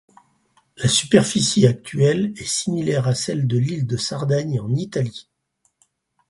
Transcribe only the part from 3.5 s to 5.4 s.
l'île de Sardaigne en Italie.